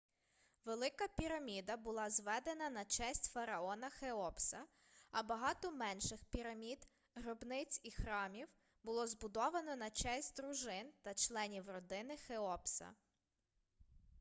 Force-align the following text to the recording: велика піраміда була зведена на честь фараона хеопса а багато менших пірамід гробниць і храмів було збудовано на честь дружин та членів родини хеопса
велика 0.65 1.07
піраміда 1.07 1.77
була 1.77 2.09
зведена 2.09 2.69
на 2.69 2.85
честь 2.85 3.25
фараона 3.31 3.89
хеопса 3.89 4.65
а 5.11 5.23
багато 5.23 5.71
менших 5.71 6.25
пірамід 6.25 6.87
гробниць 7.15 7.79
і 7.83 7.91
храмів 7.91 8.47
було 8.83 9.07
збудовано 9.07 9.75
на 9.75 9.89
честь 9.89 10.35
дружин 10.35 10.93
та 11.01 11.13
членів 11.13 11.69
родини 11.69 12.17
хеопса 12.17 12.93